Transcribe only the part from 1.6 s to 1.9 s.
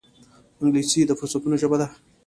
ژبه ده